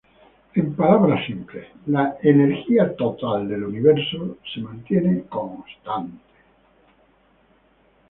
[0.55, 6.17] En palabras simples: "La energía total del Universo se mantiene constante.